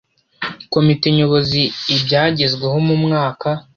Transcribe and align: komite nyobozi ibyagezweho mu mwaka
komite 0.73 1.05
nyobozi 1.17 1.61
ibyagezweho 1.95 2.77
mu 2.87 2.95
mwaka 3.03 3.49